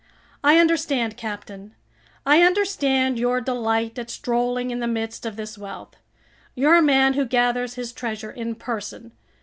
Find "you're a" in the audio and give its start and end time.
6.55-6.81